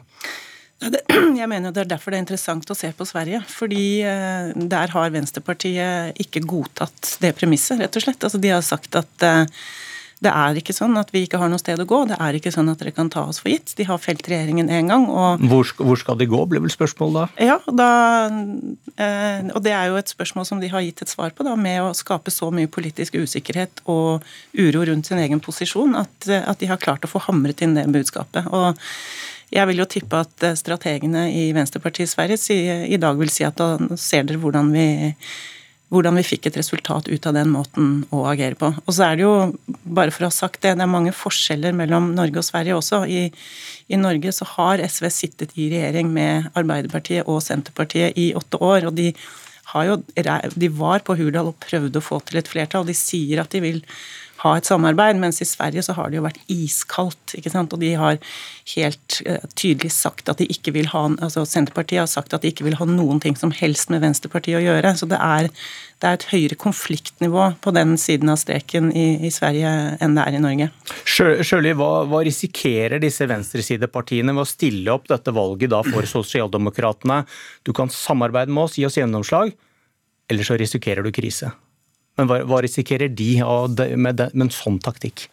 Jeg 1.39 1.47
mener 1.47 1.71
Det 1.71 1.85
er 1.85 1.91
derfor 1.93 2.11
det 2.11 2.19
er 2.19 2.25
interessant 2.25 2.73
å 2.73 2.75
se 2.75 2.89
på 2.97 3.07
Sverige. 3.07 3.39
fordi 3.47 3.85
Der 4.67 4.91
har 4.91 5.13
Venstrepartiet 5.15 6.19
ikke 6.25 6.43
godtatt 6.43 7.13
det 7.23 7.31
premisset, 7.39 7.79
rett 7.79 7.95
og 8.01 8.03
slett. 8.03 8.27
Altså, 8.27 8.41
de 8.43 8.51
har 8.51 8.65
sagt 8.65 8.99
at 8.99 9.27
det 10.23 10.31
er 10.33 10.57
ikke 10.57 10.73
sånn 10.73 10.97
at 10.97 11.11
vi 11.13 11.21
ikke 11.27 11.37
har 11.37 11.49
noe 11.51 11.61
sted 11.61 11.77
å 11.81 11.85
gå. 11.87 11.99
Det 12.09 12.17
er 12.23 12.37
ikke 12.37 12.51
sånn 12.53 12.71
at 12.71 12.79
dere 12.81 12.93
kan 12.95 13.09
ta 13.13 13.27
oss 13.29 13.37
for 13.43 13.51
gitt. 13.51 13.75
De 13.77 13.85
har 13.85 14.01
felt 14.01 14.25
regjeringen 14.25 14.71
én 14.73 14.89
gang. 14.89 15.05
Og 15.13 15.43
hvor, 15.51 15.69
hvor, 15.77 15.99
skal 16.01 16.17
de 16.17 16.25
gå, 16.29 16.39
blir 16.49 16.63
vel 16.63 16.73
spørsmålet 16.73 17.19
da? 17.19 17.45
Ja, 17.51 17.57
da, 17.69 17.89
eh, 18.97 19.51
og 19.53 19.61
det 19.65 19.75
er 19.77 19.91
jo 19.91 19.99
et 20.01 20.09
spørsmål 20.09 20.47
som 20.49 20.63
de 20.63 20.71
har 20.73 20.81
gitt 20.85 21.03
et 21.05 21.13
svar 21.13 21.35
på, 21.37 21.45
da, 21.45 21.53
med 21.59 21.83
å 21.83 21.93
skape 21.97 22.33
så 22.33 22.49
mye 22.53 22.71
politisk 22.71 23.19
usikkerhet 23.21 23.83
og 23.85 24.25
uro 24.57 24.85
rundt 24.89 25.11
sin 25.11 25.21
egen 25.21 25.43
posisjon 25.43 25.93
at, 26.01 26.29
at 26.39 26.57
de 26.63 26.71
har 26.71 26.81
klart 26.81 27.05
å 27.05 27.11
få 27.11 27.21
hamret 27.27 27.61
inn 27.61 27.77
det 27.77 27.85
budskapet. 27.93 28.49
Og 28.49 28.73
jeg 29.53 29.69
vil 29.69 29.83
jo 29.83 29.87
tippe 29.87 30.23
at 30.25 30.47
strategene 30.59 31.27
i 31.29 31.51
Venstrepartiet 31.55 32.09
i 32.09 32.11
Sverige 32.11 32.87
i 32.89 32.97
dag 32.99 33.21
vil 33.21 33.29
si 33.31 33.45
at 33.47 33.61
da 33.61 33.75
ser 34.01 34.25
dere 34.25 34.41
hvordan 34.41 34.73
vi 34.73 34.87
hvordan 35.93 36.19
vi 36.19 36.25
fikk 36.27 36.49
et 36.49 36.57
resultat 36.59 37.07
ut 37.07 37.27
av 37.29 37.35
den 37.37 37.49
måten 37.53 38.01
å 38.11 38.25
agere 38.27 38.57
på. 38.59 38.73
Og 38.83 38.91
så 38.91 39.05
er 39.07 39.17
det 39.17 39.23
jo, 39.23 39.33
bare 39.83 40.11
for 40.11 40.25
å 40.25 40.31
ha 40.31 40.35
sagt 40.35 40.61
det, 40.65 40.75
det 40.75 40.83
er 40.83 40.91
mange 40.91 41.13
forskjeller 41.15 41.75
mellom 41.77 42.11
Norge 42.17 42.41
og 42.41 42.47
Sverige 42.47 42.75
også. 42.75 43.05
I, 43.07 43.29
i 43.87 43.99
Norge 43.99 44.33
så 44.35 44.47
har 44.57 44.83
SV 44.83 45.09
sittet 45.13 45.55
i 45.55 45.69
regjering 45.71 46.11
med 46.11 46.49
Arbeiderpartiet 46.59 47.29
og 47.31 47.39
Senterpartiet 47.45 48.19
i 48.19 48.33
åtte 48.35 48.59
år. 48.59 48.89
og 48.89 48.97
de 48.99 49.13
jo, 49.87 49.97
de 50.55 50.69
var 50.71 51.03
på 51.03 51.15
Hurdal 51.19 51.51
og 51.51 51.59
prøvde 51.63 51.99
å 51.99 52.03
få 52.03 52.21
til 52.27 52.39
et 52.39 52.47
flertall. 52.47 52.87
De 52.87 52.95
sier 52.95 53.41
at 53.43 53.51
de 53.51 53.63
vil 53.63 53.81
ha 54.43 54.53
et 54.57 54.67
samarbeid, 54.69 55.17
mens 55.21 55.41
i 55.41 55.47
Sverige 55.47 55.83
så 55.85 55.95
har 55.97 56.11
det 56.11 56.19
jo 56.19 56.25
vært 56.25 56.39
iskaldt. 56.51 57.35
ikke 57.39 57.51
sant? 57.53 57.73
Og 57.73 57.81
de 57.81 57.93
har 57.97 58.19
helt 58.75 59.19
uh, 59.27 59.43
tydelig 59.57 59.91
sagt 59.95 60.29
at 60.29 60.41
de 60.41 60.47
ikke 60.51 60.73
vil 60.75 60.89
ha 60.91 61.05
altså 61.07 61.45
Senterpartiet 61.47 62.03
har 62.03 62.09
sagt 62.11 62.35
at 62.35 62.43
de 62.43 62.51
ikke 62.51 62.65
vil 62.67 62.77
ha 62.79 62.87
noen 62.89 63.21
ting 63.23 63.37
som 63.39 63.53
helst 63.55 63.91
med 63.93 64.03
Venstrepartiet 64.03 64.59
å 64.59 64.63
gjøre. 64.63 64.93
Så 64.99 65.09
det 65.09 65.19
er, 65.23 65.49
det 66.01 66.09
er 66.09 66.17
et 66.19 66.27
høyere 66.31 66.59
konfliktnivå 66.59 67.49
på 67.63 67.73
den 67.75 67.95
siden 68.01 68.33
av 68.33 68.39
streken 68.41 68.91
i, 68.91 69.07
i 69.27 69.33
Sverige 69.33 69.73
enn 70.03 70.17
det 70.17 70.25
er 70.25 70.37
i 70.37 70.43
Norge. 70.43 70.69
Sjøli, 71.07 71.73
hva, 71.77 71.91
hva, 72.09 72.23
risikerer 72.27 73.01
disse 73.03 73.27
venstresidepartiene 73.29 74.35
ved 74.35 74.43
å 74.43 74.49
stille 74.49 74.93
opp 74.93 75.07
dette 75.11 75.33
valget 75.35 75.73
da 75.73 75.83
for 75.87 76.07
Sosialdemokratene? 76.17 77.23
Du 77.65 77.73
kan 77.77 77.91
samarbeide 77.93 78.53
med 78.53 78.67
oss, 78.67 78.77
gi 78.77 78.85
oss 78.87 78.99
gjennomslag, 78.99 79.55
eller 80.27 80.47
så 80.47 80.59
risikerer 80.59 81.05
du 81.05 81.13
krise. 81.15 81.53
Men 82.17 82.29
hva, 82.29 82.41
hva 82.49 82.61
risikerer 82.65 83.13
de 83.13 83.31
med, 83.95 84.21
med 84.33 84.47
en 84.47 84.53
sånn 84.53 84.79
taktikk? 84.83 85.27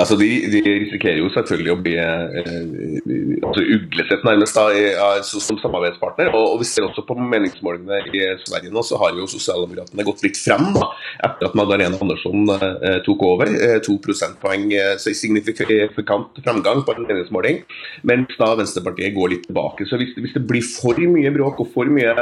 Altså, 0.00 0.16
de, 0.16 0.28
de, 0.52 0.60
risikerer 0.64 1.18
jo 1.20 1.28
selvfølgelig 1.34 1.72
å 1.74 1.78
bli 1.84 1.94
eh, 2.00 3.40
altså 3.44 3.64
uglesett 3.76 4.24
nærmest 4.24 4.56
da, 4.56 4.64
altså, 5.06 5.40
som 5.44 5.58
samarbeidspartner. 5.60 6.30
Og, 6.32 6.54
og, 6.54 6.56
vi 6.62 6.68
ser 6.68 6.86
også 6.86 7.04
på 7.08 7.16
meningsmålingene 7.20 8.00
i 8.08 8.22
Sverige 8.46 8.72
nå, 8.72 8.84
så 8.86 9.00
har 9.02 9.16
jo 9.18 9.28
sosialdemokratene 9.30 10.06
gått 10.06 10.24
litt 10.24 10.40
frem 10.40 10.70
da, 10.76 10.88
etter 11.28 11.50
at 11.50 11.58
Magdalena 11.58 12.00
Andersson 12.00 12.48
eh, 12.56 13.00
tok 13.06 13.26
over. 13.28 13.52
Eh, 13.52 13.76
to 13.84 13.98
prosentpoeng, 14.02 14.70
eh, 14.76 14.94
signifikant 15.00 16.40
framgang 16.44 16.84
på 16.86 16.96
en 16.96 17.08
meningsmåling. 17.08 17.62
Mens 18.08 18.32
da 18.40 18.54
Venstrepartiet 18.58 19.14
går 19.16 19.34
litt 19.34 19.46
tilbake. 19.48 19.88
Så 19.90 20.00
hvis, 20.00 20.16
hvis 20.16 20.36
det 20.36 20.46
blir 20.48 20.64
for 20.64 20.96
mye 21.10 21.32
bråk 21.34 21.60
og 21.64 21.70
for 21.74 21.90
mye 21.92 22.14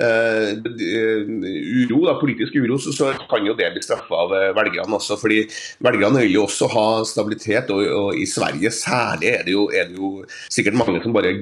eh, 0.00 0.54
uro, 1.82 2.02
da, 2.06 2.16
politisk 2.20 2.56
uro, 2.56 2.78
så, 2.80 2.94
så, 2.94 3.12
kan 3.28 3.46
jo 3.46 3.56
det 3.58 3.70
bli 3.74 3.82
straffa 3.84 4.22
av 4.24 4.34
eh, 4.36 4.50
velgerne 4.56 4.96
også. 4.98 5.18
fordi 5.20 5.42
velgerne 5.84 6.22
vil 6.24 6.38
jo 6.38 6.46
også 6.46 6.70
ha 6.72 6.86
stabilitet. 7.18 7.74
Og, 7.74 7.84
og, 7.98 8.08
i 8.16 8.26
Sverige 8.30 8.72
særlig 8.74 9.32
er 9.34 9.44
det, 9.44 9.54
jo, 9.56 9.66
er 9.68 9.90
det, 9.90 9.98
jo, 9.98 10.24
sikkert 10.48 10.78
mange 10.78 11.02
som 11.04 11.16
bare 11.16 11.34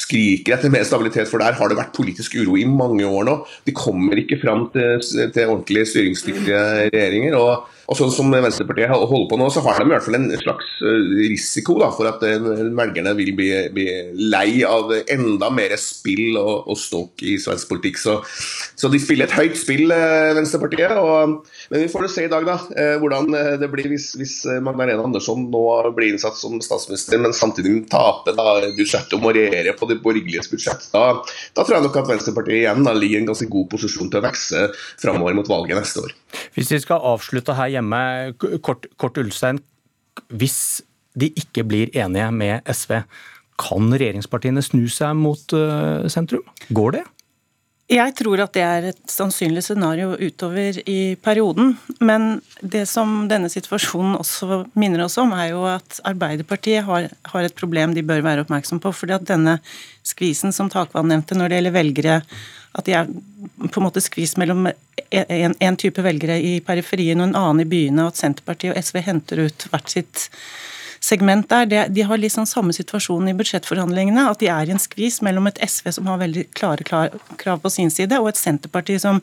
skriker 0.00 0.56
etter 0.56 0.72
mer 0.72 0.86
stabilitet, 0.88 1.28
for 1.30 1.42
der 1.42 1.58
har 1.58 1.70
det 1.70 1.78
vært 1.82 1.94
politisk 1.96 2.38
uro 2.40 2.56
i 2.60 2.66
mange 2.68 3.04
år 3.06 3.28
nå. 3.28 3.38
De 3.66 3.76
kommer 3.76 4.22
ikke 4.22 4.40
fram 4.42 4.68
til, 4.74 5.04
til 5.34 5.50
ordentlig 5.50 5.86
styringsdyktige 5.90 6.64
regjeringer. 6.88 7.36
og 7.38 7.73
og 7.84 7.98
sånn 7.98 8.12
som 8.12 8.32
Venstrepartiet 8.32 8.92
holder 8.92 9.26
på 9.30 9.38
nå, 9.38 9.48
så 9.52 9.62
har 9.64 9.80
de 9.80 9.88
i 9.88 9.92
hvert 9.92 10.04
fall 10.06 10.16
en 10.18 10.28
slags 10.40 10.70
eh, 10.80 11.08
risiko 11.28 11.76
da, 11.80 11.90
for 11.94 12.08
at 12.08 12.22
eh, 12.24 12.40
velgerne 12.40 13.12
vil 13.18 13.32
bli, 13.36 13.50
bli, 13.74 13.86
lei 14.32 14.62
av 14.68 14.92
enda 15.12 15.50
mer 15.52 15.74
spill 15.80 16.38
og, 16.40 16.70
og 16.72 16.78
ståk 16.80 17.24
i 17.28 17.36
svensk 17.42 17.68
politikk. 17.70 18.00
Så, 18.00 18.16
så, 18.24 18.90
de 18.92 19.00
spiller 19.02 19.28
et 19.28 19.36
høyt 19.36 19.58
spill, 19.60 19.92
eh, 19.92 20.32
Venstrepartiet. 20.38 20.96
Og, 21.00 21.36
men 21.72 21.84
vi 21.84 21.90
får 21.92 22.08
se 22.12 22.26
i 22.26 22.32
dag 22.32 22.46
da, 22.48 22.56
hvordan 23.00 23.30
det 23.60 23.68
blir 23.72 23.88
hvis, 23.92 24.10
hvis 24.18 24.36
Magdalena 24.64 25.04
Andersson 25.04 25.46
nå 25.52 25.64
blir 25.96 26.14
innsatt 26.14 26.38
som 26.38 26.56
statsminister, 26.64 27.20
men 27.20 27.36
samtidig 27.36 27.76
taper 27.92 28.36
da, 28.38 28.58
budsjettet 28.76 29.16
om 29.18 29.28
å 29.28 29.34
regjere 29.34 29.76
på 29.76 29.88
det 29.90 30.00
borgerliges 30.04 30.50
budsjett. 30.52 30.88
Da, 30.94 31.06
da, 31.52 31.64
tror 31.64 31.78
jeg 31.78 31.86
nok 31.88 32.00
at 32.00 32.12
Venstrepartiet 32.14 32.62
igjen 32.62 32.84
da, 32.86 32.96
ligger 32.96 33.20
i 33.20 33.24
en 33.24 33.32
ganske 33.32 33.50
god 33.52 33.70
posisjon 33.76 34.12
til 34.12 34.22
å 34.22 34.26
vokse 34.28 34.68
framover 35.02 35.36
mot 35.36 35.50
valget 35.50 35.80
neste 35.80 36.04
år. 36.04 36.16
Hvis 36.56 36.72
vi 36.74 36.80
skal 36.82 37.04
avslutte 37.12 37.56
her 37.58 37.72
hjemme, 37.76 38.00
kort, 38.64 38.88
kort 39.00 39.20
Ulstein. 39.20 39.62
Hvis 40.30 40.82
de 41.18 41.30
ikke 41.38 41.64
blir 41.66 41.94
enige 41.94 42.30
med 42.34 42.70
SV, 42.70 43.00
kan 43.60 43.92
regjeringspartiene 43.94 44.62
snu 44.66 44.86
seg 44.90 45.14
mot 45.18 45.54
uh, 45.54 46.06
sentrum? 46.10 46.46
Går 46.74 46.98
det? 46.98 47.04
Jeg 47.92 48.14
tror 48.16 48.40
at 48.40 48.54
det 48.56 48.62
er 48.64 48.86
et 48.88 49.12
sannsynlig 49.12 49.60
scenario 49.66 50.14
utover 50.16 50.78
i 50.88 51.16
perioden. 51.20 51.74
Men 52.00 52.38
det 52.64 52.86
som 52.88 53.26
denne 53.28 53.50
situasjonen 53.52 54.16
også 54.16 54.62
minner 54.72 55.04
oss 55.04 55.18
om, 55.20 55.34
er 55.36 55.50
jo 55.50 55.66
at 55.68 56.00
Arbeiderpartiet 56.08 56.86
har, 56.86 57.10
har 57.12 57.44
et 57.44 57.56
problem 57.58 57.92
de 57.92 58.06
bør 58.06 58.24
være 58.24 58.46
oppmerksom 58.46 58.80
på. 58.80 58.92
fordi 58.92 59.18
at 59.18 59.28
denne 59.28 59.58
skvisen 60.02 60.52
som 60.52 60.72
Takvann 60.72 61.12
nevnte 61.12 61.36
når 61.36 61.52
det 61.52 61.60
gjelder 61.60 61.76
velgere, 61.76 62.16
at 62.74 62.88
de 62.88 62.96
er 62.96 63.10
på 63.68 63.80
en 63.80 63.86
måte 63.86 64.02
skvis 64.02 64.38
mellom 64.40 64.70
en, 64.70 65.54
en 65.60 65.76
type 65.76 66.02
velgere 66.02 66.40
i 66.40 66.56
periferien 66.64 67.20
og 67.20 67.28
en 67.28 67.36
annen 67.42 67.66
i 67.66 67.68
byene, 67.68 68.06
og 68.06 68.14
at 68.14 68.22
Senterpartiet 68.22 68.72
og 68.72 68.80
SV 68.80 69.02
henter 69.04 69.44
ut 69.44 69.68
hvert 69.68 69.92
sitt 69.92 70.30
segment 71.04 71.48
der. 71.50 71.88
De 71.92 72.02
har 72.06 72.20
liksom 72.20 72.46
samme 72.48 72.74
situasjon 72.76 73.28
i 73.28 73.36
budsjettforhandlingene. 73.36 74.26
At 74.30 74.40
de 74.40 74.48
er 74.52 74.68
i 74.68 74.74
en 74.74 74.82
skvis 74.82 75.20
mellom 75.24 75.48
et 75.50 75.60
SV 75.60 75.90
som 75.98 76.08
har 76.10 76.20
veldig 76.22 76.46
klare 76.56 76.86
klar, 76.86 77.12
krav 77.40 77.60
på 77.64 77.72
sin 77.72 77.92
side, 77.92 78.16
og 78.20 78.30
et 78.30 78.40
Senterparti 78.40 78.96
som 79.02 79.20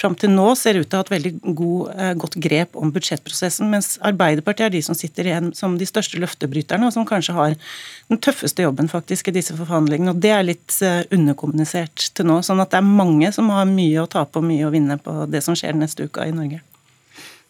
fram 0.00 0.16
til 0.16 0.32
nå 0.32 0.46
ser 0.56 0.78
ut 0.80 0.88
til 0.88 0.96
å 0.96 1.02
ha 1.02 1.06
et 1.06 1.12
veldig 1.12 1.32
god, 1.58 1.90
eh, 1.96 2.12
godt 2.22 2.38
grep 2.40 2.78
om 2.80 2.92
budsjettprosessen. 2.94 3.68
Mens 3.72 3.98
Arbeiderpartiet 4.06 4.68
er 4.68 4.74
de 4.76 4.82
som 4.86 4.96
sitter 4.96 5.28
igjen 5.28 5.52
som 5.56 5.76
de 5.78 5.88
største 5.88 6.20
løftebryterne, 6.22 6.86
og 6.86 6.94
som 6.96 7.06
kanskje 7.06 7.36
har 7.36 7.56
den 8.08 8.18
tøffeste 8.18 8.64
jobben 8.64 8.88
faktisk 8.88 9.28
i 9.28 9.36
disse 9.36 9.56
forhandlingene. 9.58 10.14
Og 10.14 10.24
det 10.24 10.32
er 10.36 10.46
litt 10.46 10.80
eh, 10.82 11.04
underkommunisert 11.12 12.10
til 12.14 12.30
nå. 12.30 12.40
Sånn 12.46 12.62
at 12.64 12.72
det 12.72 12.80
er 12.80 12.88
mange 12.88 13.32
som 13.36 13.52
har 13.52 13.68
mye 13.68 14.00
å 14.00 14.08
tape 14.10 14.40
og 14.40 14.48
mye 14.48 14.66
å 14.66 14.74
vinne 14.74 14.96
på 14.98 15.26
det 15.30 15.44
som 15.44 15.58
skjer 15.58 15.76
neste 15.76 16.08
uke 16.08 16.24
i 16.24 16.34
Norge. 16.34 16.62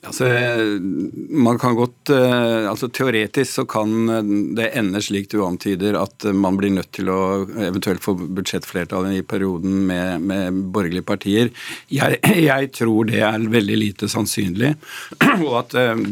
Altså, 0.00 0.24
man 1.28 1.58
kan 1.60 1.74
godt, 1.76 2.08
eh, 2.08 2.70
altså 2.70 2.88
Teoretisk 2.88 3.52
så 3.52 3.64
kan 3.68 4.54
det 4.56 4.70
ende 4.78 5.02
slik 5.04 5.28
du 5.28 5.42
antyder, 5.44 5.98
at 6.00 6.24
man 6.32 6.56
blir 6.56 6.72
nødt 6.72 6.88
til 6.96 7.10
å 7.12 7.20
eventuelt 7.60 8.00
få 8.00 8.14
budsjettflertall 8.16 9.10
i 9.12 9.20
perioden 9.20 9.82
med, 9.90 10.24
med 10.24 10.62
borgerlige 10.72 11.04
partier. 11.04 11.50
Jeg, 11.92 12.16
jeg, 12.48 12.70
tror 12.78 13.10
det 13.10 13.20
er 13.28 13.44
veldig 13.52 13.76
lite 13.76 14.08
sannsynlig. 14.08 14.72
Og 15.46 15.52
at 15.60 15.76
um, 15.92 16.06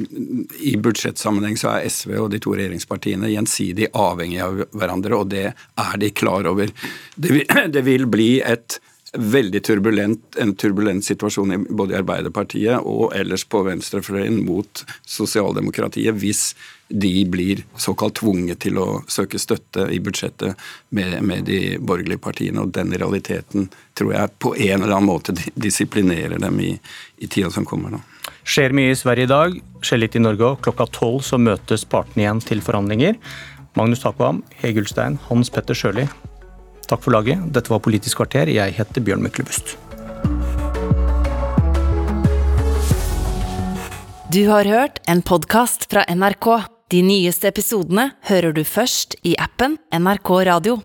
i 0.61 0.75
budsjettsammenheng 0.77 1.57
så 1.57 1.73
er 1.79 1.89
SV 1.89 2.13
og 2.19 2.29
de 2.35 2.43
to 2.45 2.53
regjeringspartiene 2.59 3.33
gjensidig 3.33 3.89
avhengige 3.97 4.51
av 4.51 4.63
hverandre, 4.77 5.17
og 5.17 5.33
det 5.33 5.47
er 5.49 5.97
de 6.05 6.13
klar 6.13 6.51
over. 6.51 6.77
Det 7.17 7.33
vil, 7.39 7.49
det 7.75 7.87
vil 7.89 8.05
bli 8.11 8.35
et 8.45 8.83
veldig 9.17 9.61
turbulent, 9.65 10.37
en 10.37 10.55
turbulent 10.59 11.05
situasjon 11.05 11.67
både 11.71 11.95
i 11.95 11.99
Arbeiderpartiet 11.99 12.85
og 12.85 13.15
ellers 13.17 13.45
på 13.49 13.63
venstrefløyen 13.65 14.43
mot 14.45 14.83
sosialdemokratiet 15.09 16.17
hvis 16.21 16.53
de 16.89 17.25
blir 17.29 17.63
såkalt 17.77 18.19
tvunget 18.21 18.63
til 18.65 18.79
å 18.81 18.87
søke 19.09 19.41
støtte 19.41 19.89
i 19.93 20.01
budsjettet 20.01 20.57
med, 20.97 21.19
med 21.25 21.49
de 21.49 21.77
borgerlige 21.81 22.21
partiene. 22.25 22.65
Og 22.65 22.73
den 22.77 22.93
realiteten 22.97 23.69
tror 23.99 24.15
jeg 24.15 24.37
på 24.41 24.55
en 24.57 24.83
eller 24.83 24.95
annen 24.95 25.11
måte 25.11 25.37
disiplinerer 25.55 26.41
dem 26.41 26.61
i, 26.65 26.73
i 27.19 27.29
tida 27.29 27.53
som 27.53 27.69
kommer. 27.69 27.97
nå. 27.97 28.05
Skjer 28.49 28.73
mye 28.77 28.95
i 28.95 28.97
Sverige 28.97 29.29
i 29.29 29.33
dag, 29.33 29.61
skjer 29.85 30.01
litt 30.05 30.17
i 30.17 30.25
Norge 30.25 30.53
òg. 30.53 30.63
Klokka 30.65 30.89
tolv 30.97 31.21
så 31.25 31.41
møtes 31.41 31.85
partene 31.89 32.25
igjen 32.25 32.45
til 32.45 32.65
forhandlinger. 32.65 33.21
Magnus 33.77 34.01
Takvam, 34.05 34.41
Hege 34.63 34.83
Ulstein, 34.83 35.21
Hans 35.29 35.53
Petter 35.53 35.77
Sjøli, 35.77 36.09
Takk 36.89 37.05
for 37.05 37.13
laget. 37.13 37.45
Dette 37.53 37.69
var 37.73 37.83
Politisk 37.85 38.23
kvarter. 38.23 38.49
Jeg 38.49 38.73
heter 38.79 39.05
Bjørn 39.05 39.23
Myklebust. 39.25 39.77
Du 44.33 44.43
har 44.49 44.65
hørt 44.69 45.01
en 45.09 45.23
podkast 45.23 45.89
fra 45.93 46.05
NRK. 46.09 46.49
De 46.89 47.03
nyeste 47.05 47.49
episodene 47.49 48.11
hører 48.29 48.57
du 48.57 48.63
først 48.65 49.19
i 49.29 49.35
appen 49.41 49.77
NRK 49.93 50.31
Radio. 50.49 50.79